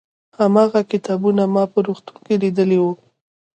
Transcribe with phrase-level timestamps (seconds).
[0.39, 2.93] هماغه کتابونه ما په روغتون کې لیدلي وو.